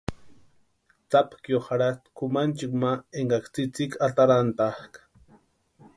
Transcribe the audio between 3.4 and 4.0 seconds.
tsïtsïki